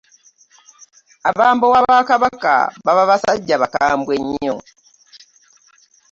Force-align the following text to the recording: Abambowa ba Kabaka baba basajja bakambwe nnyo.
Abambowa 1.29 1.79
ba 1.87 1.99
Kabaka 2.09 2.53
baba 2.85 3.03
basajja 3.09 3.55
bakambwe 3.63 4.13
nnyo. 4.23 4.55